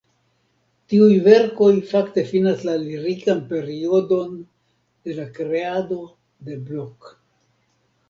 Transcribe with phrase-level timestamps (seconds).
[0.93, 6.03] Tiuj verkoj fakte finas la lirikan periodon de la kreado
[6.51, 7.17] de Blok.